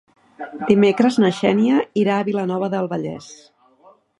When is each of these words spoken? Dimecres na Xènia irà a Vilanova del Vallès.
Dimecres 0.69 1.19
na 1.23 1.29
Xènia 1.41 1.83
irà 2.05 2.17
a 2.23 2.27
Vilanova 2.31 2.71
del 2.77 2.91
Vallès. 2.95 3.29